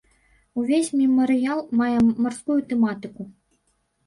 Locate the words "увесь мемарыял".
0.59-1.59